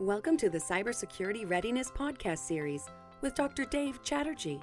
[0.00, 2.84] Welcome to the Cybersecurity Readiness Podcast Series
[3.22, 3.64] with Dr.
[3.64, 4.60] Dave Chatterjee.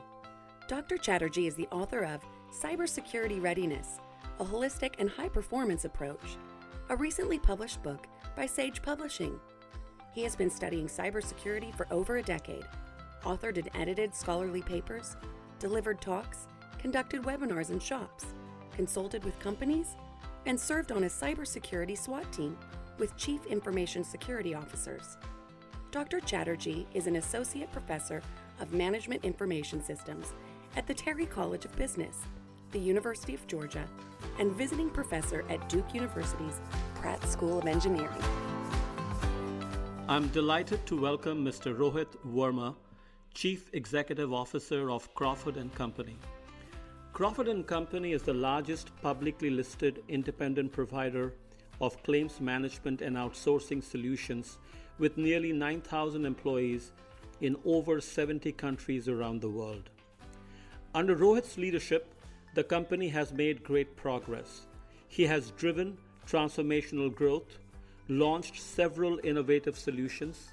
[0.67, 0.95] Dr.
[0.95, 2.21] Chatterjee is the author of
[2.51, 3.97] Cybersecurity Readiness,
[4.39, 6.37] a holistic and high performance approach,
[6.89, 9.39] a recently published book by Sage Publishing.
[10.13, 12.67] He has been studying cybersecurity for over a decade,
[13.23, 15.17] authored and edited scholarly papers,
[15.57, 16.45] delivered talks,
[16.77, 18.27] conducted webinars in shops,
[18.75, 19.95] consulted with companies,
[20.45, 22.55] and served on a cybersecurity SWAT team
[22.97, 25.17] with Chief Information Security Officers.
[25.91, 26.19] Dr.
[26.19, 28.21] Chatterjee is an Associate Professor
[28.59, 30.33] of Management Information Systems
[30.75, 32.21] at the Terry College of Business,
[32.71, 33.85] the University of Georgia,
[34.39, 36.59] and visiting professor at Duke University's
[36.95, 38.23] Pratt School of Engineering.
[40.07, 41.77] I'm delighted to welcome Mr.
[41.77, 42.75] Rohit Verma,
[43.33, 46.17] Chief Executive Officer of Crawford & Company.
[47.13, 51.33] Crawford & Company is the largest publicly listed independent provider
[51.81, 54.57] of claims management and outsourcing solutions
[54.99, 56.91] with nearly 9,000 employees
[57.41, 59.89] in over 70 countries around the world.
[60.95, 62.13] Under Rohit's leadership,
[62.53, 64.67] the company has made great progress.
[65.07, 67.57] He has driven transformational growth,
[68.07, 70.49] launched several innovative solutions,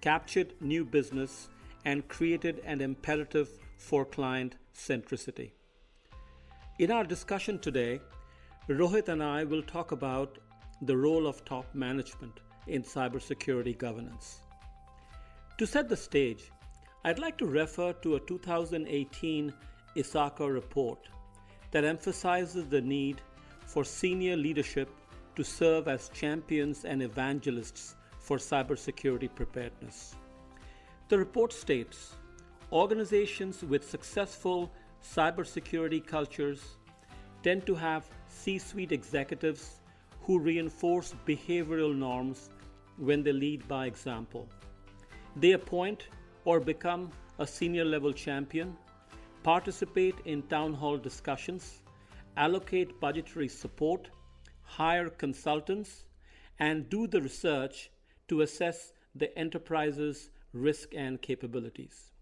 [0.00, 1.48] captured new business,
[1.84, 5.50] and created an imperative for client centricity.
[6.78, 8.00] In our discussion today,
[8.68, 10.38] Rohit and I will talk about
[10.82, 14.40] the role of top management in cybersecurity governance.
[15.58, 16.50] To set the stage,
[17.04, 19.52] I'd like to refer to a 2018
[19.96, 21.08] ISACA report
[21.70, 23.20] that emphasizes the need
[23.64, 24.90] for senior leadership
[25.36, 30.16] to serve as champions and evangelists for cybersecurity preparedness.
[31.08, 32.16] The report states
[32.72, 36.78] organizations with successful cybersecurity cultures
[37.42, 39.81] tend to have C suite executives
[40.22, 42.50] who reinforce behavioral norms
[42.96, 44.48] when they lead by example.
[45.36, 46.08] They appoint
[46.44, 48.76] or become a senior level champion,
[49.42, 51.82] participate in town hall discussions,
[52.36, 54.10] allocate budgetary support,
[54.62, 56.04] hire consultants,
[56.58, 57.90] and do the research
[58.28, 62.12] to assess the enterprise's risk and capabilities.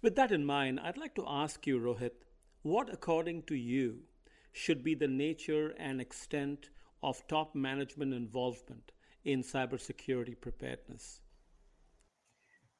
[0.00, 2.12] With that in mind, I'd like to ask you, Rohit,
[2.62, 4.00] what, according to you,
[4.58, 6.70] should be the nature and extent
[7.00, 8.90] of top management involvement
[9.24, 11.20] in cybersecurity preparedness?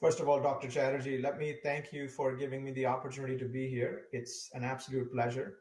[0.00, 0.68] First of all, Dr.
[0.68, 4.02] Chatterjee, let me thank you for giving me the opportunity to be here.
[4.12, 5.58] It's an absolute pleasure.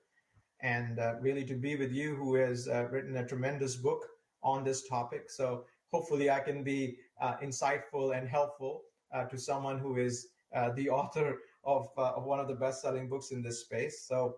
[0.61, 4.03] And uh, really to be with you, who has uh, written a tremendous book
[4.41, 5.29] on this topic.
[5.29, 8.81] So hopefully I can be uh, insightful and helpful
[9.13, 12.81] uh, to someone who is uh, the author of, uh, of one of the best
[12.81, 14.05] selling books in this space.
[14.07, 14.37] So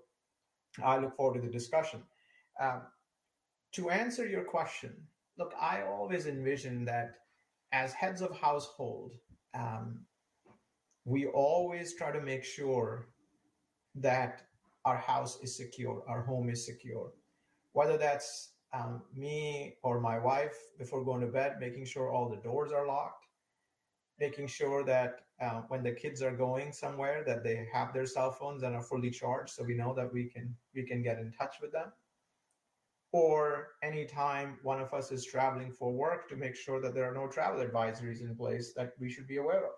[0.83, 2.03] I look forward to the discussion.
[2.59, 2.81] Um,
[3.73, 4.95] to answer your question,
[5.37, 7.15] look, I always envision that
[7.71, 9.13] as heads of household,
[9.53, 10.05] um,
[11.05, 13.07] we always try to make sure
[13.95, 14.43] that
[14.85, 17.11] our house is secure, our home is secure.
[17.73, 22.37] Whether that's um, me or my wife before going to bed, making sure all the
[22.37, 23.25] doors are locked,
[24.19, 28.31] making sure that uh, when the kids are going somewhere, that they have their cell
[28.31, 31.31] phones and are fully charged, so we know that we can we can get in
[31.31, 31.91] touch with them
[33.11, 37.13] or anytime one of us is traveling for work to make sure that there are
[37.13, 39.73] no travel advisories in place that we should be aware of.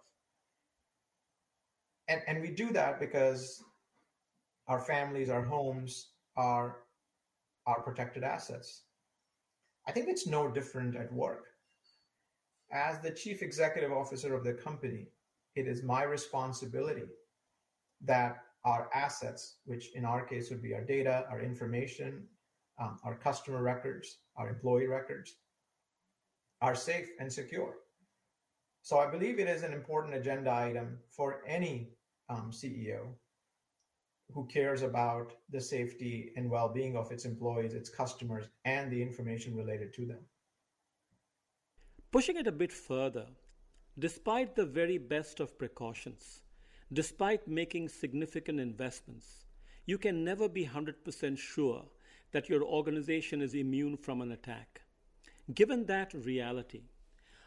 [2.09, 3.63] And, and we do that because
[4.67, 6.79] our families, our homes are
[7.66, 8.83] our protected assets.
[9.88, 11.45] I think it's no different at work.
[12.72, 15.07] As the chief executive officer of the company,
[15.56, 17.03] it is my responsibility
[18.03, 22.23] that our assets, which in our case would be our data, our information,
[22.79, 25.35] um, our customer records, our employee records
[26.61, 27.75] are safe and secure.
[28.84, 31.90] So I believe it is an important agenda item for any
[32.29, 33.13] um, CEO
[34.34, 39.56] who cares about the safety and well-being of its employees, its customers, and the information
[39.56, 40.19] related to them.
[42.11, 43.28] Pushing it a bit further,
[43.99, 46.41] despite the very best of precautions,
[46.93, 49.46] despite making significant investments,
[49.85, 51.84] you can never be 100% sure
[52.32, 54.82] that your organization is immune from an attack.
[55.53, 56.84] Given that reality,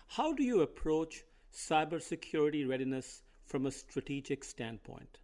[0.08, 5.18] how do you approach cybersecurity readiness from a strategic standpoint?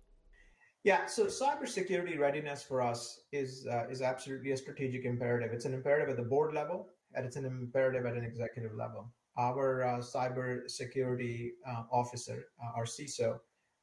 [0.83, 5.53] Yeah, so cybersecurity readiness for us is uh, is absolutely a strategic imperative.
[5.53, 9.13] It's an imperative at the board level, and it's an imperative at an executive level.
[9.47, 11.39] Our uh, cybersecurity
[11.71, 13.29] uh, officer, uh, our CISO,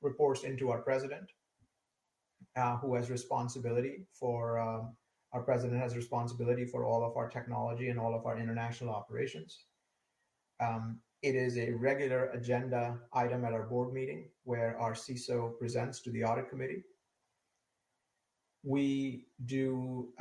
[0.10, 1.28] reports into our president,
[2.62, 4.84] uh, who has responsibility for um,
[5.34, 9.52] our president has responsibility for all of our technology and all of our international operations.
[10.66, 10.84] Um,
[11.30, 12.84] It is a regular agenda
[13.24, 16.84] item at our board meeting where our CISO presents to the audit committee.
[18.74, 18.88] We
[19.46, 19.70] do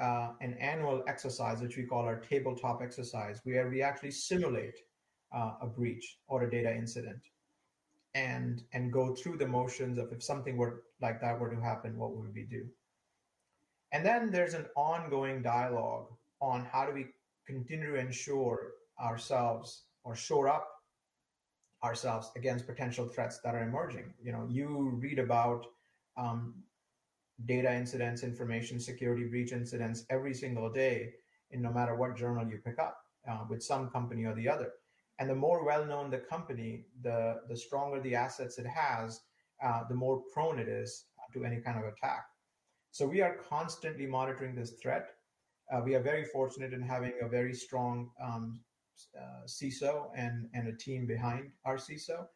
[0.06, 4.79] uh, an annual exercise, which we call our tabletop exercise, where we actually simulate
[5.34, 7.20] uh, a breach or a data incident
[8.14, 11.99] and and go through the motions of if something were like that were to happen,
[11.99, 12.67] what would we do?
[13.93, 16.08] And then there's an ongoing dialogue
[16.40, 17.06] on how do we
[17.46, 20.69] continue to ensure ourselves or shore up
[21.84, 24.12] ourselves against potential threats that are emerging.
[24.23, 25.67] You know, you read about
[26.17, 26.55] um,
[27.44, 31.12] data incidents, information security breach incidents every single day,
[31.50, 34.73] in no matter what journal you pick up, uh, with some company or the other.
[35.19, 39.21] And the more well-known the company, the the stronger the assets it has,
[39.65, 42.27] uh, the more prone it is to any kind of attack.
[42.91, 45.09] So we are constantly monitoring this threat.
[45.71, 48.61] Uh, we are very fortunate in having a very strong um,
[49.19, 52.27] uh, CISO and, and a team behind our CISO,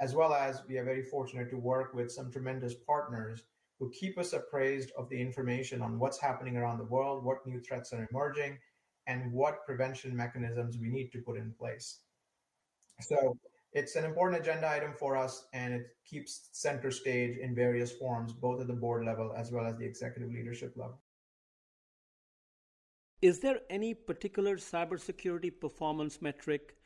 [0.00, 3.44] as well as we are very fortunate to work with some tremendous partners
[3.78, 7.60] who keep us appraised of the information on what's happening around the world, what new
[7.60, 8.58] threats are emerging,
[9.06, 12.00] and what prevention mechanisms we need to put in place.
[13.00, 13.36] So
[13.72, 18.32] it's an important agenda item for us, and it keeps center stage in various forms,
[18.32, 20.98] both at the board level as well as the executive leadership level.
[23.22, 26.76] Is there any particular cybersecurity performance metric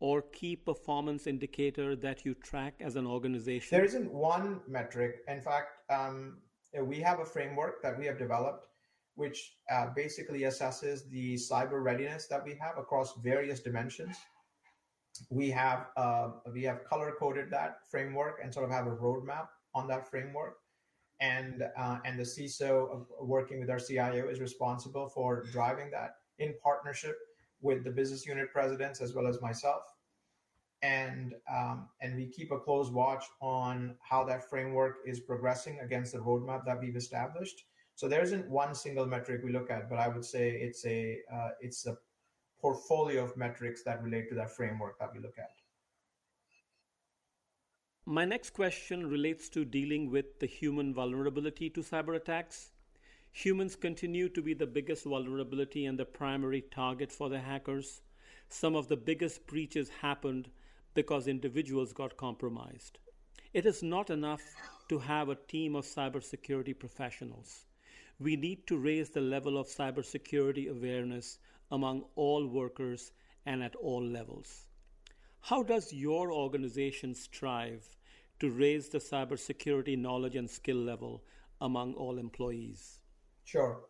[0.00, 3.76] or key performance indicator that you track as an organization?
[3.76, 5.18] There isn't one metric.
[5.28, 6.38] In fact, um,
[6.82, 8.66] we have a framework that we have developed
[9.16, 14.16] which uh, basically assesses the cyber readiness that we have across various dimensions.
[15.30, 19.48] We have uh, we have color coded that framework and sort of have a roadmap
[19.74, 20.58] on that framework
[21.20, 26.54] and uh, and the CISO working with our CIO is responsible for driving that in
[26.62, 27.16] partnership
[27.60, 29.82] with the business unit presidents as well as myself.
[30.82, 36.12] And um, and we keep a close watch on how that framework is progressing against
[36.12, 37.64] the roadmap that we've established.
[37.94, 41.20] So there isn't one single metric we look at, but I would say it's a
[41.32, 41.96] uh, it's a
[42.64, 45.50] portfolio of metrics that relate to that framework that we look at.
[48.06, 52.70] My next question relates to dealing with the human vulnerability to cyber attacks.
[53.32, 58.00] Humans continue to be the biggest vulnerability and the primary target for the hackers.
[58.48, 60.48] Some of the biggest breaches happened
[60.94, 62.98] because individuals got compromised.
[63.52, 64.42] It is not enough
[64.88, 67.66] to have a team of cybersecurity professionals.
[68.18, 71.38] We need to raise the level of cybersecurity awareness
[71.70, 73.12] among all workers
[73.46, 74.66] and at all levels.
[75.40, 77.86] How does your organization strive
[78.40, 81.22] to raise the cybersecurity knowledge and skill level
[81.60, 83.00] among all employees?
[83.44, 83.82] Sure.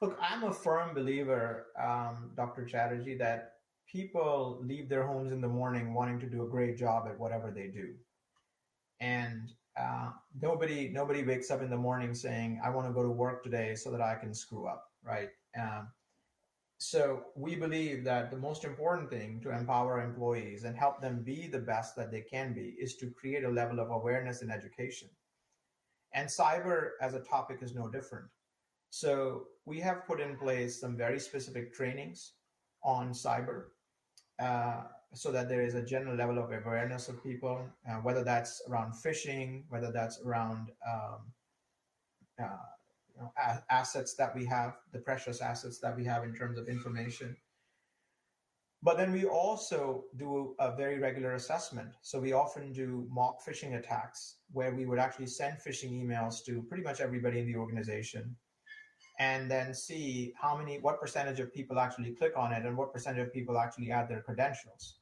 [0.00, 2.64] Look, I'm a firm believer, um, Dr.
[2.64, 3.54] Chatterjee, that
[3.90, 7.50] people leave their homes in the morning wanting to do a great job at whatever
[7.50, 7.94] they do,
[9.00, 9.50] and
[9.80, 10.10] uh,
[10.40, 13.74] nobody nobody wakes up in the morning saying, "I want to go to work today
[13.74, 15.30] so that I can screw up." Right?
[15.58, 15.88] Um,
[16.78, 21.48] so we believe that the most important thing to empower employees and help them be
[21.48, 25.08] the best that they can be is to create a level of awareness and education.
[26.14, 28.26] And cyber as a topic is no different.
[28.90, 32.34] So we have put in place some very specific trainings
[32.84, 33.64] on cyber
[34.40, 34.82] uh,
[35.14, 38.92] so that there is a general level of awareness of people, uh, whether that's around
[38.92, 41.32] phishing, whether that's around um,
[42.40, 42.56] uh,
[43.18, 43.32] know,
[43.70, 47.36] assets that we have, the precious assets that we have in terms of information.
[48.82, 51.88] But then we also do a very regular assessment.
[52.02, 56.62] So we often do mock phishing attacks where we would actually send phishing emails to
[56.62, 58.36] pretty much everybody in the organization
[59.18, 62.92] and then see how many, what percentage of people actually click on it and what
[62.92, 64.98] percentage of people actually add their credentials.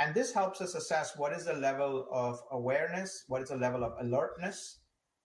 [0.00, 3.84] And this helps us assess what is the level of awareness, what is the level
[3.84, 4.80] of alertness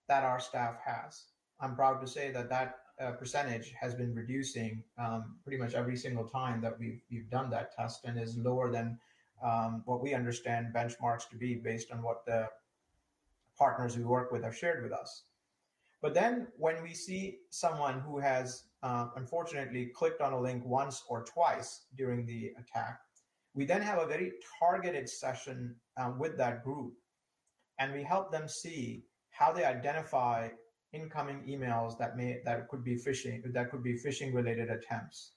[0.08, 1.31] that our staff has.
[1.62, 5.96] I'm proud to say that that uh, percentage has been reducing um, pretty much every
[5.96, 8.98] single time that we've, we've done that test and is lower than
[9.42, 12.48] um, what we understand benchmarks to be based on what the
[13.56, 15.22] partners we work with have shared with us.
[16.00, 21.04] But then when we see someone who has uh, unfortunately clicked on a link once
[21.08, 22.98] or twice during the attack,
[23.54, 26.94] we then have a very targeted session um, with that group
[27.78, 30.48] and we help them see how they identify
[30.92, 35.32] incoming emails that may that could be phishing that could be phishing related attempts.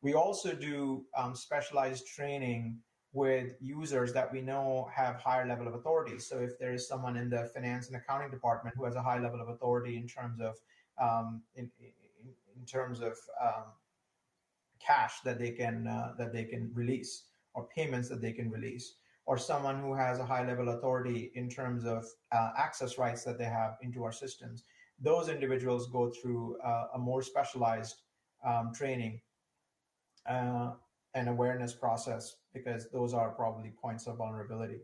[0.00, 2.78] We also do um, specialized training
[3.12, 6.18] with users that we know have higher level of authority.
[6.18, 9.18] So if there is someone in the finance and accounting department who has a high
[9.18, 10.56] level of authority in terms of
[11.00, 11.90] um, in, in,
[12.58, 13.64] in, terms of um,
[14.84, 17.24] cash that they can uh, that they can release
[17.58, 18.94] or payments that they can release,
[19.26, 23.36] or someone who has a high level authority in terms of uh, access rights that
[23.36, 24.64] they have into our systems.
[25.00, 27.96] Those individuals go through uh, a more specialized
[28.44, 29.20] um, training
[30.28, 30.72] uh,
[31.14, 34.80] and awareness process because those are probably points of vulnerability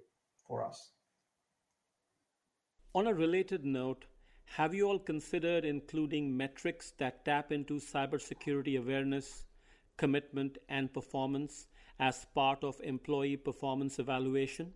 [0.47, 0.93] for us.
[2.95, 4.05] On a related note,
[4.47, 9.45] have you all considered including metrics that tap into cybersecurity awareness,
[9.97, 11.67] commitment, and performance
[11.99, 14.73] as part of employee performance evaluation?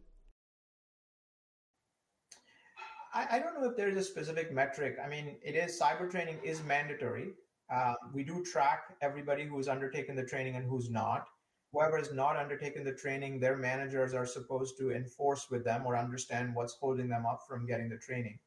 [3.15, 4.97] I, I, don't know if there is a specific metric.
[5.05, 7.31] I mean, it is cyber training is mandatory.
[7.73, 11.27] Uh, we do track everybody who's undertaken the training and who's not.
[11.73, 15.97] Whoever has not undertaken the training, their managers are supposed to enforce with them or
[15.97, 18.39] understand what's holding them up from getting the training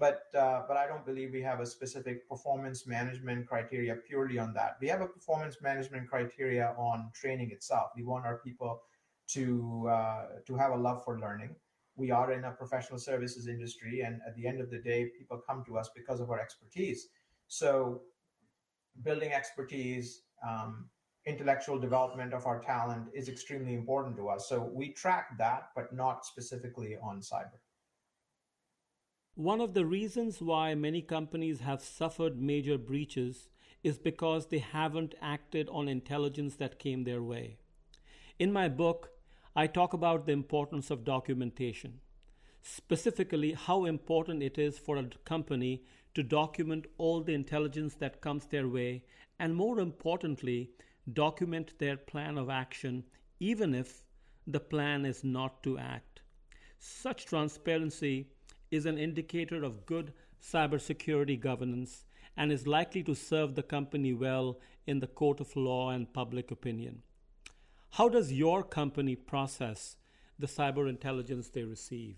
[0.00, 4.54] but uh, but I don't believe we have a specific performance management criteria purely on
[4.54, 4.78] that.
[4.80, 7.90] We have a performance management criteria on training itself.
[7.94, 8.80] We want our people
[9.34, 11.54] to uh, to have a love for learning.
[12.00, 15.38] We are in a professional services industry, and at the end of the day, people
[15.48, 17.08] come to us because of our expertise.
[17.48, 18.02] So,
[19.02, 20.88] building expertise, um,
[21.26, 24.48] intellectual development of our talent is extremely important to us.
[24.48, 27.60] So we track that, but not specifically on cyber.
[29.34, 33.50] One of the reasons why many companies have suffered major breaches
[33.82, 37.58] is because they haven't acted on intelligence that came their way.
[38.38, 39.10] In my book,
[39.56, 42.00] I talk about the importance of documentation,
[42.62, 45.82] specifically, how important it is for a company
[46.14, 49.02] to document all the intelligence that comes their way,
[49.40, 50.70] and more importantly,
[51.12, 53.04] document their plan of action,
[53.40, 54.04] even if
[54.46, 56.20] the plan is not to act.
[56.78, 58.28] Such transparency
[58.70, 62.04] is an indicator of good cybersecurity governance
[62.36, 66.50] and is likely to serve the company well in the court of law and public
[66.50, 67.02] opinion.
[67.94, 69.96] How does your company process
[70.38, 72.16] the cyber intelligence they receive?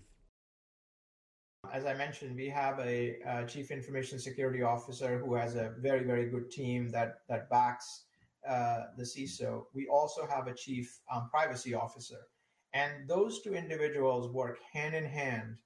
[1.71, 6.03] As I mentioned, we have a, a chief information security officer who has a very,
[6.03, 8.05] very good team that that backs
[8.47, 9.65] uh, the CISO.
[9.73, 12.27] We also have a chief um, privacy officer,
[12.73, 15.57] and those two individuals work hand in hand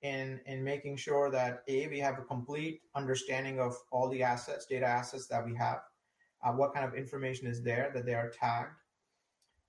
[0.00, 4.66] in in making sure that a we have a complete understanding of all the assets,
[4.66, 5.82] data assets that we have,
[6.42, 8.81] uh, what kind of information is there that they are tagged,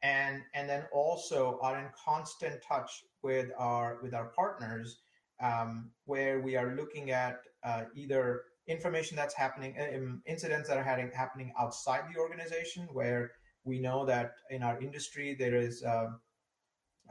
[0.04, 5.00] and and then also are in constant touch with our with our partners,
[5.42, 10.84] um, where we are looking at uh, either information that's happening, um, incidents that are
[10.84, 13.32] happening happening outside the organization, where
[13.64, 16.08] we know that in our industry there is uh,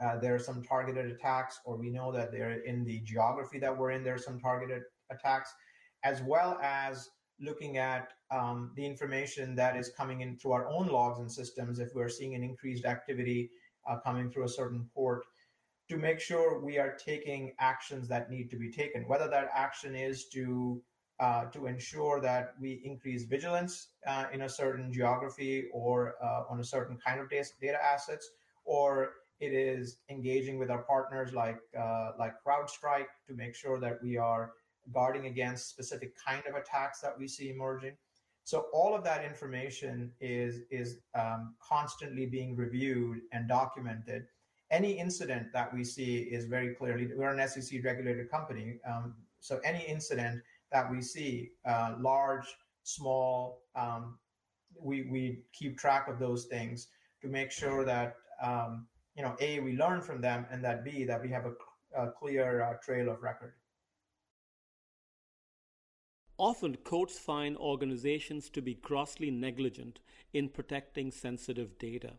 [0.03, 3.75] uh, there are some targeted attacks, or we know that they're in the geography that
[3.75, 5.51] we're in, there are some targeted attacks,
[6.03, 7.09] as well as
[7.43, 11.79] looking at um, the information that is coming in through our own logs and systems.
[11.79, 13.51] If we're seeing an increased activity
[13.87, 15.25] uh, coming through a certain port,
[15.89, 19.95] to make sure we are taking actions that need to be taken, whether that action
[19.95, 20.81] is to
[21.19, 26.59] uh, to ensure that we increase vigilance uh, in a certain geography or uh, on
[26.59, 28.31] a certain kind of data, data assets,
[28.65, 34.01] or it is engaging with our partners like uh, like CrowdStrike to make sure that
[34.01, 34.53] we are
[34.91, 37.93] guarding against specific kind of attacks that we see emerging.
[38.43, 44.25] So all of that information is is um, constantly being reviewed and documented.
[44.69, 49.59] Any incident that we see is very clearly we're an SEC regulated company, um, so
[49.63, 52.47] any incident that we see, uh, large,
[52.83, 54.17] small, um,
[54.79, 56.87] we we keep track of those things
[57.21, 61.03] to make sure that um, you know, A, we learn from them, and that B,
[61.05, 61.53] that we have a,
[62.01, 63.53] a clear uh, trail of record.
[66.43, 69.99] Often, courts find organizations to be grossly negligent
[70.33, 72.15] in protecting sensitive data.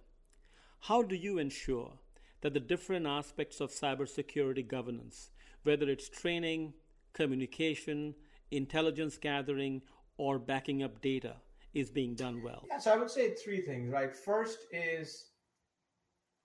[0.80, 1.98] How do you ensure
[2.40, 5.28] that the different aspects of cybersecurity governance,
[5.64, 6.72] whether it's training,
[7.12, 8.14] communication,
[8.50, 9.82] intelligence gathering,
[10.16, 11.36] or backing up data,
[11.74, 12.64] is being done well?
[12.80, 14.16] So I would say three things, right?
[14.16, 15.32] First is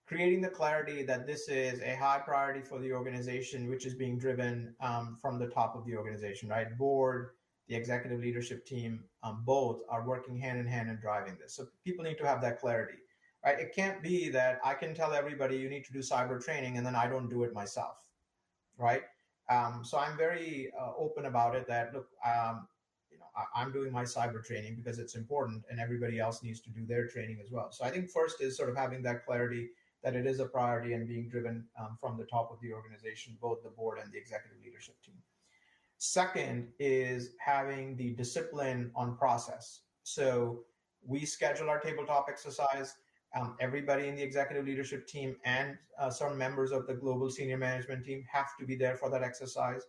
[0.06, 4.18] creating the clarity that this is a high priority for the organization, which is being
[4.18, 6.76] driven um, from the top of the organization, right?
[6.76, 7.30] Board,
[7.70, 11.54] the executive leadership team, um, both are working hand in hand and driving this.
[11.54, 12.98] So people need to have that clarity,
[13.44, 13.60] right?
[13.60, 16.84] It can't be that I can tell everybody you need to do cyber training and
[16.84, 17.98] then I don't do it myself,
[18.76, 19.02] right?
[19.48, 21.68] Um, so I'm very uh, open about it.
[21.68, 22.66] That look, um,
[23.08, 26.60] you know, I, I'm doing my cyber training because it's important, and everybody else needs
[26.62, 27.70] to do their training as well.
[27.70, 29.70] So I think first is sort of having that clarity
[30.02, 33.36] that it is a priority and being driven um, from the top of the organization,
[33.40, 35.16] both the board and the executive leadership team.
[36.02, 39.80] Second is having the discipline on process.
[40.02, 40.60] So
[41.06, 42.94] we schedule our tabletop exercise.
[43.36, 47.58] Um, everybody in the executive leadership team and uh, some members of the global senior
[47.58, 49.82] management team have to be there for that exercise.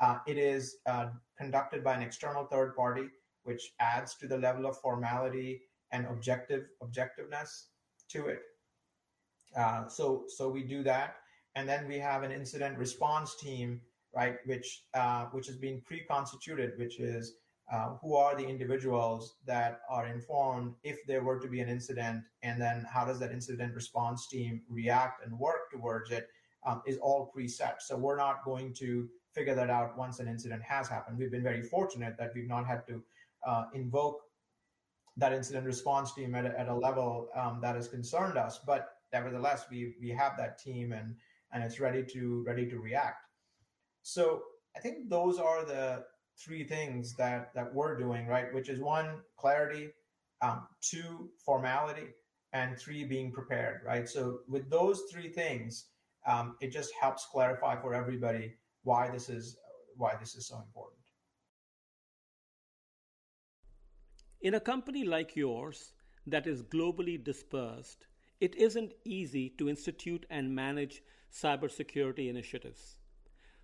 [0.00, 3.08] Uh, it is uh, conducted by an external third party,
[3.42, 7.64] which adds to the level of formality and objective objectiveness
[8.08, 8.42] to it.
[9.56, 11.16] Uh, so so we do that,
[11.56, 13.80] and then we have an incident response team,
[14.14, 17.34] right, which uh, which has been pre-constituted, which is
[17.72, 22.22] uh, who are the individuals that are informed if there were to be an incident,
[22.42, 26.28] and then how does that incident response team react and work towards it
[26.66, 27.74] um, is all preset.
[27.80, 31.18] So we're not going to figure that out once an incident has happened.
[31.18, 33.02] We've been very fortunate that we've not had to
[33.46, 34.20] uh, invoke
[35.16, 38.58] that incident response team at a, at a level um, that has concerned us.
[38.66, 41.14] But nevertheless, we we have that team and
[41.52, 43.26] and it's ready to ready to react.
[44.02, 44.42] So
[44.76, 46.04] I think those are the
[46.38, 49.90] three things that that we're doing right, which is one clarity,
[50.42, 52.08] um, two formality,
[52.52, 53.82] and three being prepared.
[53.86, 54.08] Right.
[54.08, 55.86] So with those three things,
[56.26, 59.56] um, it just helps clarify for everybody why this is
[59.96, 61.00] why this is so important.
[64.40, 65.92] In a company like yours
[66.26, 68.06] that is globally dispersed,
[68.40, 72.96] it isn't easy to institute and manage cybersecurity initiatives.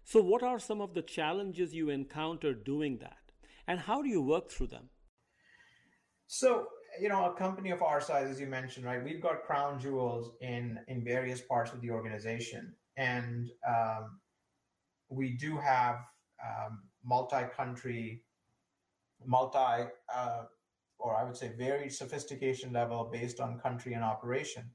[0.08, 3.32] So, what are some of the challenges you encounter doing that,
[3.66, 4.88] and how do you work through them?
[6.28, 6.68] So,
[7.00, 10.30] you know, a company of our size, as you mentioned, right, we've got crown jewels
[10.40, 14.20] in in various parts of the organization, and um,
[15.08, 15.96] we do have
[16.40, 18.22] um, multi-country,
[19.25, 20.42] multi uh,
[21.00, 24.70] or I would say varied sophistication level based on country and operation.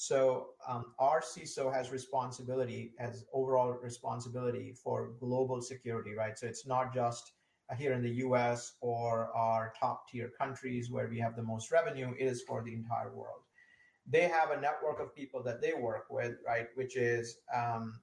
[0.00, 6.38] So um, our CISO has responsibility has overall responsibility for global security, right?
[6.38, 7.32] So it's not just
[7.76, 12.14] here in the US or our top tier countries where we have the most revenue,
[12.18, 13.42] it is for the entire world.
[14.06, 16.68] They have a network of people that they work with, right?
[16.76, 18.00] Which is um,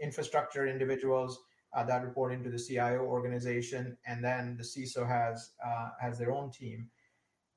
[0.00, 1.40] infrastructure individuals
[1.76, 6.30] uh, that report into the CIO organization, and then the CISO has uh, has their
[6.30, 6.88] own team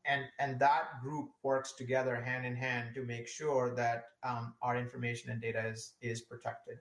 [0.07, 4.77] and and that group works together hand in hand to make sure that um, our
[4.77, 6.77] information and data is is protected.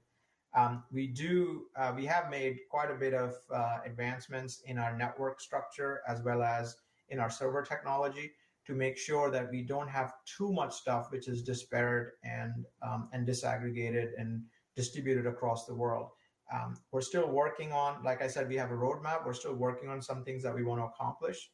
[0.56, 4.96] Um, we do uh, we have made quite a bit of uh, advancements in our
[4.96, 6.76] network structure as well as
[7.08, 8.32] in our server technology
[8.66, 13.08] to make sure that we don't have too much stuff which is disparate and um,
[13.12, 14.42] and disaggregated and
[14.76, 16.10] distributed across the world.
[16.52, 19.24] Um, we're still working on, like I said, we have a roadmap.
[19.24, 21.50] We're still working on some things that we want to accomplish,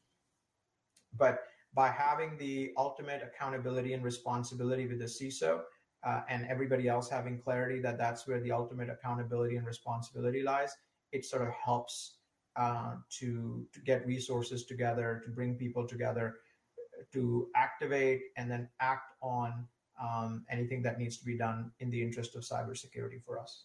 [1.16, 1.38] but
[1.74, 5.60] by having the ultimate accountability and responsibility with the CISO
[6.04, 10.74] uh, and everybody else having clarity that that's where the ultimate accountability and responsibility lies,
[11.12, 12.16] it sort of helps
[12.56, 16.36] uh, to, to get resources together, to bring people together,
[17.12, 19.66] to activate and then act on
[20.02, 23.64] um, anything that needs to be done in the interest of cybersecurity for us.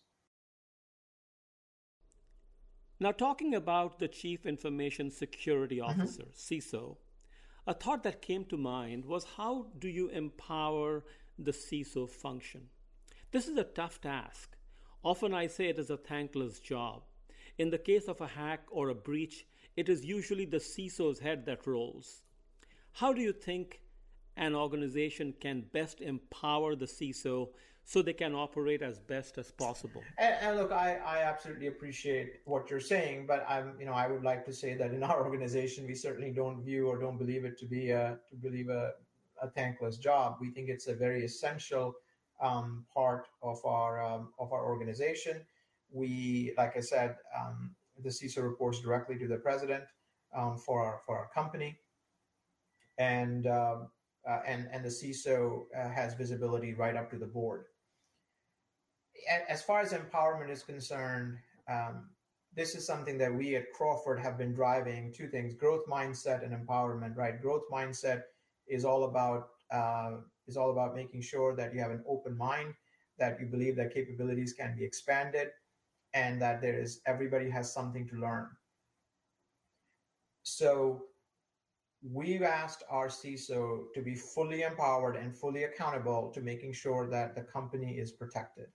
[2.99, 6.01] Now, talking about the Chief Information Security mm-hmm.
[6.01, 6.53] Officer, mm-hmm.
[6.53, 6.97] CISO,
[7.67, 11.04] a thought that came to mind was how do you empower
[11.39, 12.69] the CISO function?
[13.32, 14.56] This is a tough task.
[15.04, 17.04] Often I say it is a thankless job.
[17.58, 21.45] In the case of a hack or a breach, it is usually the CISO's head
[21.45, 22.21] that rolls.
[22.93, 23.82] How do you think
[24.38, 27.49] an organization can best empower the CISO
[27.87, 30.01] so they can operate as best as possible.
[30.17, 34.07] And, and, look, I, I absolutely appreciate what you're saying, but I'm, you know, I
[34.07, 37.45] would like to say that in our organization, we certainly don't view or don't believe
[37.45, 38.93] it to be a to believe a,
[39.41, 40.37] a thankless job.
[40.41, 41.95] We think it's a very essential
[42.41, 45.41] um, part of our um, of our organization.
[45.91, 49.83] We, like I said, um, the CISO reports directly to the president
[50.35, 51.77] um, for our for our company,
[52.97, 53.45] and.
[53.45, 53.89] Um,
[54.27, 57.65] uh, and and the CISO uh, has visibility right up to the board
[59.49, 61.38] as far as empowerment is concerned,
[61.69, 62.10] um,
[62.56, 66.54] this is something that we at Crawford have been driving two things growth mindset and
[66.54, 67.41] empowerment, right?
[67.41, 68.23] Growth mindset
[68.67, 72.73] is all about uh, is all about making sure that you have an open mind,
[73.17, 75.49] that you believe that capabilities can be expanded,
[76.13, 78.47] and that there is everybody has something to learn.
[80.43, 81.06] So
[82.13, 87.36] we've asked our CISO to be fully empowered and fully accountable to making sure that
[87.36, 88.67] the company is protected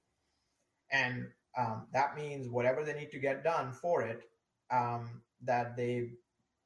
[0.92, 1.26] and
[1.58, 4.22] um, that means whatever they need to get done for it
[4.70, 6.10] um, that they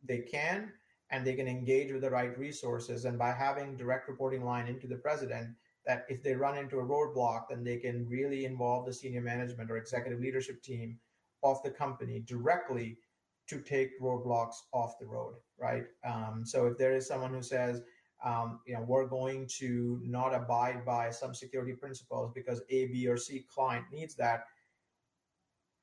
[0.07, 0.73] they can
[1.11, 3.05] and they can engage with the right resources.
[3.05, 5.49] And by having direct reporting line into the president
[5.87, 9.71] that if they run into a roadblock then they can really involve the senior management
[9.71, 10.99] or executive leadership team
[11.43, 12.99] of the company directly
[13.47, 15.85] to take roadblocks off the road right?
[16.05, 17.83] Um, so if there is someone who says
[18.25, 23.07] um, you know, we're going to not abide by some security principles because A, B,
[23.07, 24.47] or C client needs that,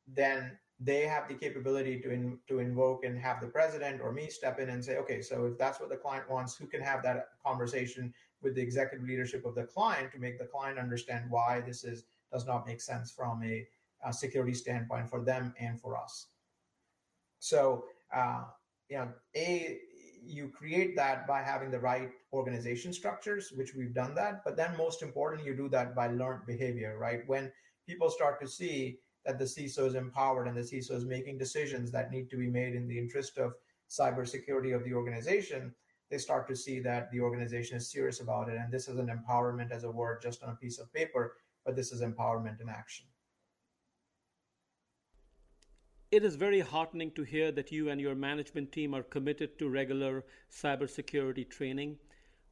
[0.07, 4.27] then they have the capability to in, to invoke and have the president or me
[4.27, 7.03] step in and say, okay, so if that's what the client wants, who can have
[7.03, 11.61] that conversation with the executive leadership of the client to make the client understand why
[11.61, 13.67] this is does not make sense from a,
[14.05, 16.27] a security standpoint for them and for us.
[17.39, 18.45] So, uh,
[18.89, 19.79] you know, a
[20.23, 24.43] you create that by having the right organization structures, which we've done that.
[24.43, 27.21] But then, most importantly, you do that by learned behavior, right?
[27.27, 27.51] When
[27.87, 31.91] people start to see that the CISO is empowered and the CISO is making decisions
[31.91, 33.53] that need to be made in the interest of
[33.89, 35.73] cybersecurity of the organization,
[36.09, 38.57] they start to see that the organization is serious about it.
[38.57, 41.75] And this is an empowerment as a word just on a piece of paper, but
[41.75, 43.05] this is empowerment in action.
[46.11, 49.69] It is very heartening to hear that you and your management team are committed to
[49.69, 51.99] regular cybersecurity training.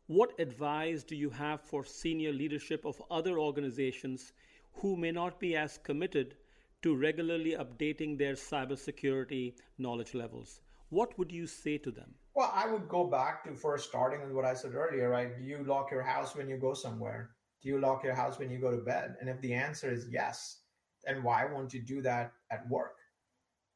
[0.08, 4.32] What advice do you have for senior leadership of other organizations
[4.76, 6.38] who may not be as committed
[6.84, 10.62] to regularly updating their cybersecurity knowledge levels?
[10.88, 12.16] What would you say to them?
[12.36, 15.38] Well, I would go back to first starting with what I said earlier, right?
[15.38, 17.32] Do you lock your house when you go somewhere?
[17.62, 19.18] Do you lock your house when you go to bed?
[19.20, 20.62] And if the answer is yes,
[21.04, 22.99] then why won't you do that at work?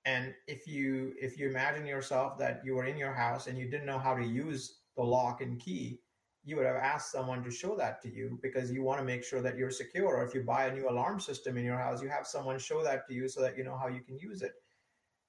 [0.05, 3.69] And if you if you imagine yourself that you were in your house and you
[3.69, 5.99] didn't know how to use the lock and key,
[6.43, 9.23] you would have asked someone to show that to you because you want to make
[9.23, 10.17] sure that you're secure.
[10.17, 12.83] Or if you buy a new alarm system in your house, you have someone show
[12.83, 14.53] that to you so that you know how you can use it.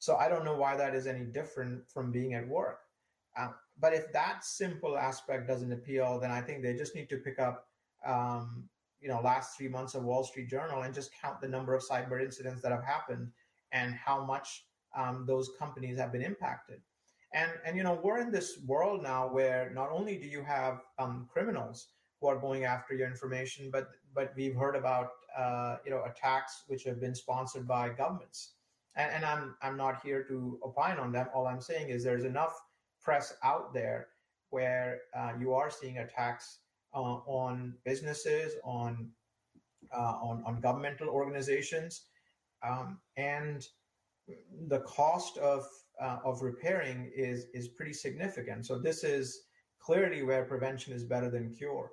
[0.00, 2.80] So I don't know why that is any different from being at work.
[3.36, 7.16] Uh, but if that simple aspect doesn't appeal, then I think they just need to
[7.18, 7.68] pick up,
[8.04, 8.68] um,
[9.00, 11.82] you know, last three months of Wall Street Journal and just count the number of
[11.82, 13.30] cyber incidents that have happened
[13.74, 14.64] and how much
[14.96, 16.80] um, those companies have been impacted.
[17.34, 20.80] And, and you know we're in this world now where not only do you have
[21.00, 21.88] um, criminals
[22.20, 26.62] who are going after your information, but but we've heard about uh, you know attacks
[26.68, 28.54] which have been sponsored by governments.
[28.96, 31.26] And, and I'm I'm not here to opine on them.
[31.34, 32.54] All I'm saying is there's enough
[33.02, 34.06] press out there
[34.50, 36.60] where uh, you are seeing attacks
[36.94, 39.10] uh, on businesses, on
[39.92, 42.06] uh, on on governmental organizations,
[42.66, 43.66] um, and
[44.68, 45.66] the cost of
[46.00, 48.66] uh, of repairing is is pretty significant.
[48.66, 49.42] So this is
[49.80, 51.92] clearly where prevention is better than cure.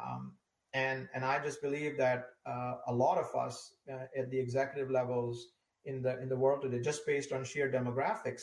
[0.00, 0.32] Um,
[0.74, 4.90] and and I just believe that uh, a lot of us uh, at the executive
[4.90, 5.48] levels
[5.84, 8.42] in the in the world today, just based on sheer demographics,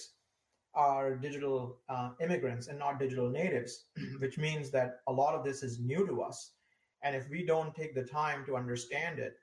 [0.74, 3.86] are digital uh, immigrants and not digital natives,
[4.20, 6.52] which means that a lot of this is new to us.
[7.04, 9.36] And if we don't take the time to understand it,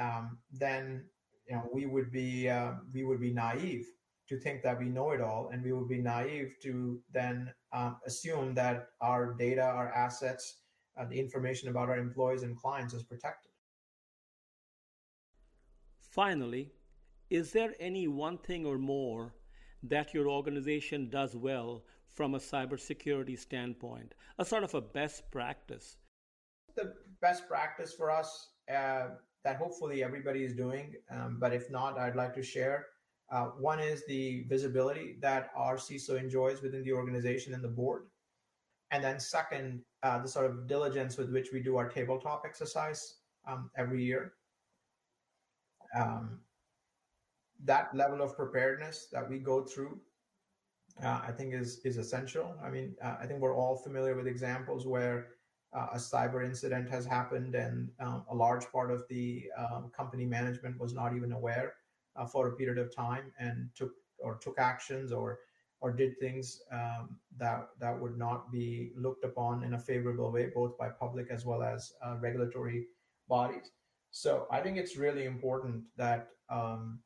[0.00, 1.04] um, then
[1.50, 3.84] you know we would be uh, we would be naive
[4.28, 7.96] to think that we know it all and we would be naive to then um,
[8.06, 10.58] assume that our data our assets
[10.96, 13.50] uh, the information about our employees and clients is protected.
[16.00, 16.72] Finally
[17.30, 19.34] is there any one thing or more
[19.82, 24.14] that your organization does well from a cybersecurity standpoint?
[24.38, 25.96] A sort of a best practice.
[26.74, 29.10] The best practice for us uh,
[29.44, 30.94] that hopefully everybody is doing.
[31.10, 32.86] Um, but if not, I'd like to share.
[33.30, 38.04] Uh, one is the visibility that our CISO enjoys within the organization and the board.
[38.90, 43.18] And then, second, uh, the sort of diligence with which we do our tabletop exercise
[43.46, 44.32] um, every year.
[45.96, 46.40] Um,
[47.64, 50.00] that level of preparedness that we go through,
[51.04, 52.54] uh, I think, is is essential.
[52.64, 55.28] I mean, uh, I think we're all familiar with examples where
[55.72, 60.78] a cyber incident has happened and um, a large part of the um, company management
[60.78, 61.74] was not even aware
[62.16, 65.38] uh, for a period of time and took or took actions or
[65.80, 70.50] or did things um, that that would not be looked upon in a favorable way
[70.54, 72.86] both by public as well as uh, regulatory
[73.28, 73.70] bodies.
[74.10, 76.98] So i think it's really important that um,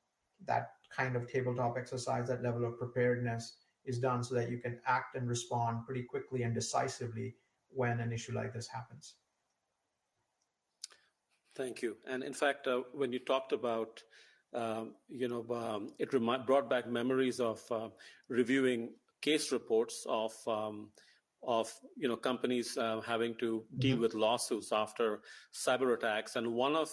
[0.46, 4.81] that kind of tabletop exercise that level of preparedness is done so that you can
[4.87, 7.35] act and respond pretty quickly and decisively
[7.75, 9.15] when an issue like this happens.
[11.57, 11.97] Thank you.
[12.07, 14.03] And in fact, uh, when you talked about,
[14.55, 17.89] um, you know, um, it remi- brought back memories of uh,
[18.29, 18.91] reviewing
[19.23, 20.91] case reports of um,
[21.47, 24.03] of you know companies uh, having to deal mm-hmm.
[24.03, 25.21] with lawsuits after
[25.53, 26.91] cyber attacks, and one of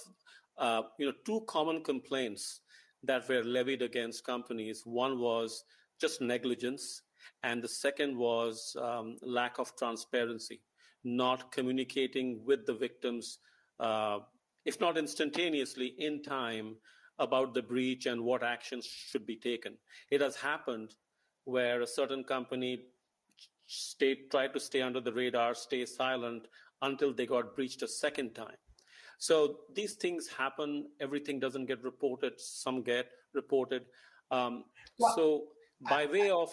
[0.58, 2.62] uh, you know two common complaints
[3.04, 4.84] that were levied against companies.
[4.86, 5.64] One was
[6.00, 7.02] just negligence,
[7.44, 10.62] and the second was um, lack of transparency
[11.04, 13.40] not communicating with the victims,
[13.80, 14.20] uh,
[14.66, 16.76] if not instantaneously, in time
[17.20, 19.78] about the breach and what actions should be taken.
[20.10, 20.96] It has happened
[21.46, 22.86] where a certain company
[23.68, 26.48] stay, tried to stay under the radar, stay silent
[26.82, 28.58] until they got breached a second time.
[29.18, 30.88] So these things happen.
[31.00, 32.34] Everything doesn't get reported.
[32.40, 33.86] Some get reported.
[34.32, 34.66] Um,
[34.98, 35.44] well, so
[35.88, 36.50] by way of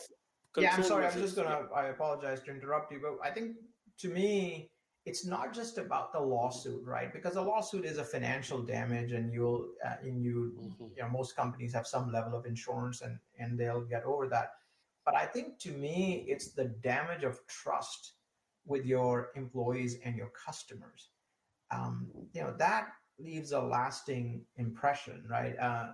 [0.57, 1.07] yeah, I'm sorry.
[1.07, 1.67] I'm just gonna.
[1.75, 3.57] I apologize to interrupt you, but I think
[3.99, 4.71] to me,
[5.07, 7.13] it's not just about the lawsuit, right?
[7.13, 10.85] Because a lawsuit is a financial damage, and you'll uh, and you, mm-hmm.
[10.97, 14.53] you know, most companies have some level of insurance, and and they'll get over that.
[15.05, 18.13] But I think to me, it's the damage of trust
[18.67, 21.09] with your employees and your customers.
[21.71, 25.59] Um, you know that leaves a lasting impression, right?
[25.59, 25.89] Uh,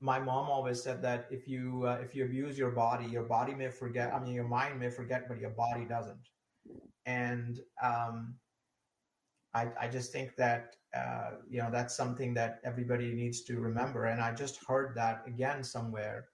[0.00, 3.54] my mom always said that if you uh, if you abuse your body, your body
[3.54, 4.12] may forget.
[4.12, 6.28] I mean, your mind may forget, but your body doesn't.
[7.08, 8.34] And um,
[9.54, 14.04] I, I just think that uh, you know that's something that everybody needs to remember.
[14.04, 16.26] And I just heard that again somewhere.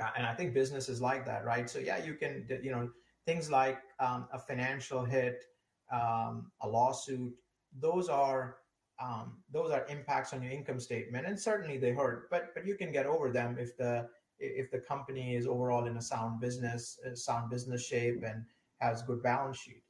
[0.00, 1.68] Uh, and I think business is like that, right?
[1.68, 2.88] So yeah, you can you know
[3.26, 5.44] things like um, a financial hit,
[5.92, 7.34] um, a lawsuit.
[7.78, 8.56] Those are
[9.02, 12.30] um, those are impacts on your income statement, and certainly they hurt.
[12.30, 15.98] But but you can get over them if the if the company is overall in
[15.98, 18.44] a sound business, a sound business shape, and
[18.78, 19.82] has good balance sheet.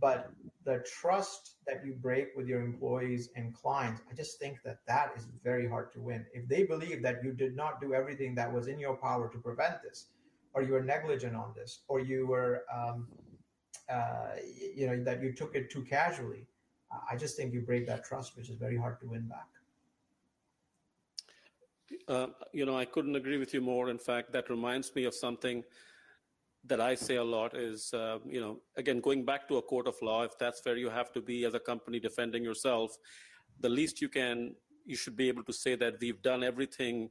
[0.00, 0.30] But
[0.64, 5.12] the trust that you break with your employees and clients, I just think that that
[5.16, 6.26] is very hard to win.
[6.32, 9.38] If they believe that you did not do everything that was in your power to
[9.38, 10.06] prevent this,
[10.52, 13.06] or you were negligent on this, or you were, um,
[13.88, 14.30] uh,
[14.74, 16.46] you know, that you took it too casually,
[17.10, 19.48] I just think you break that trust, which is very hard to win back.
[22.08, 23.90] Uh, you know, I couldn't agree with you more.
[23.90, 25.62] In fact, that reminds me of something
[26.66, 29.86] that I say a lot is, uh, you know, again, going back to a court
[29.86, 32.96] of law, if that's where you have to be as a company defending yourself,
[33.60, 34.54] the least you can,
[34.86, 37.10] you should be able to say that we've done everything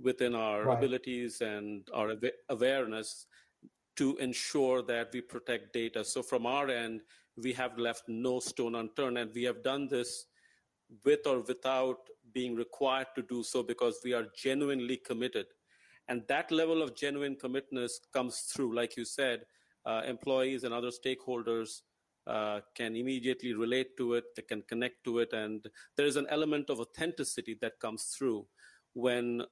[0.00, 0.78] within our right.
[0.78, 2.14] abilities and our
[2.48, 3.26] awareness
[3.96, 6.04] to ensure that we protect data.
[6.04, 7.02] So from our end,
[7.36, 9.18] we have left no stone unturned.
[9.18, 10.26] And we have done this
[11.04, 11.98] with or without
[12.32, 15.46] being required to do so because we are genuinely committed.
[16.08, 19.46] And that level of genuine commitment comes through, like you said,
[19.86, 21.82] uh, employees and other stakeholders
[22.26, 26.26] uh, can immediately relate to it, they can connect to it, and there is an
[26.30, 28.46] element of authenticity that comes through
[28.94, 29.42] when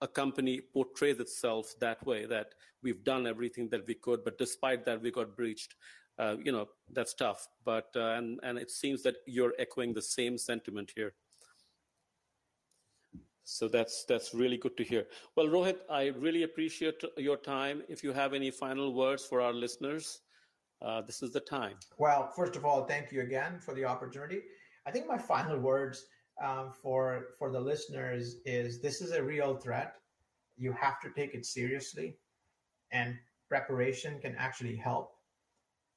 [0.00, 4.84] a company portrays itself that way that we've done everything that we could, but despite
[4.84, 5.74] that, we got breached
[6.18, 7.46] uh, you know that's tough.
[7.64, 11.14] But uh, and and it seems that you're echoing the same sentiment here.
[13.50, 15.06] So that's that's really good to hear.
[15.34, 17.82] Well, Rohit, I really appreciate your time.
[17.88, 20.20] If you have any final words for our listeners,
[20.82, 21.76] uh, this is the time.
[21.96, 24.42] Well, first of all, thank you again for the opportunity.
[24.86, 26.04] I think my final words
[26.44, 29.94] um, for for the listeners is this is a real threat.
[30.58, 32.18] You have to take it seriously,
[32.92, 33.16] and
[33.48, 35.14] preparation can actually help.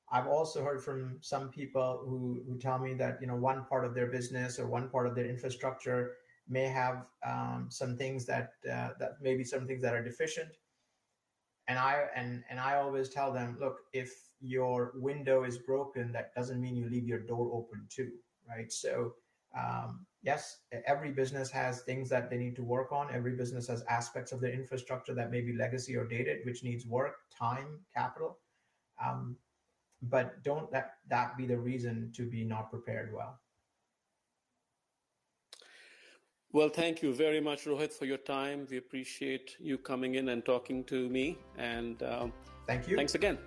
[0.10, 3.84] I've also heard from some people who, who tell me that you know one part
[3.84, 6.16] of their business or one part of their infrastructure
[6.52, 10.50] may have um, some things that uh, that maybe some things that are deficient.
[11.68, 14.12] And I and and I always tell them, look, if
[14.42, 18.12] your window is broken, that doesn't mean you leave your door open too,
[18.48, 18.72] right?
[18.72, 19.14] So
[19.58, 23.14] um, yes, every business has things that they need to work on.
[23.14, 26.86] Every business has aspects of their infrastructure that may be legacy or dated, which needs
[26.86, 28.38] work, time, capital.
[29.04, 29.38] Um,
[30.04, 33.40] but don't let that be the reason to be not prepared well.
[36.54, 38.68] Well, thank you very much, Rohit, for your time.
[38.70, 41.38] We appreciate you coming in and talking to me.
[41.58, 42.34] And um,
[42.68, 42.98] thank you.
[42.98, 43.38] Thanks again.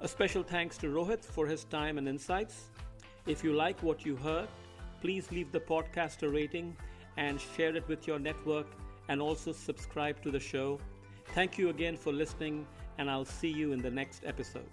[0.00, 2.70] A special thanks to Rohit for his time and insights.
[3.26, 4.46] If you like what you heard,
[5.00, 6.76] please leave the podcast a rating
[7.16, 8.68] and share it with your network
[9.08, 10.78] and also subscribe to the show.
[11.34, 12.66] Thank you again for listening,
[12.98, 14.70] and I'll see you in the next episode.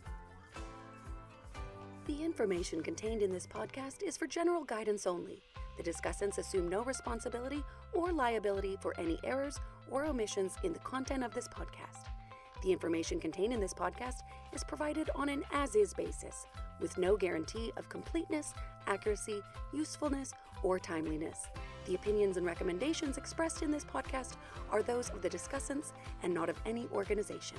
[2.05, 5.41] The information contained in this podcast is for general guidance only.
[5.77, 9.59] The discussants assume no responsibility or liability for any errors
[9.89, 12.07] or omissions in the content of this podcast.
[12.63, 14.21] The information contained in this podcast
[14.53, 16.47] is provided on an as is basis,
[16.79, 18.53] with no guarantee of completeness,
[18.87, 19.41] accuracy,
[19.73, 20.33] usefulness,
[20.63, 21.47] or timeliness.
[21.85, 24.37] The opinions and recommendations expressed in this podcast
[24.71, 25.91] are those of the discussants
[26.23, 27.57] and not of any organization.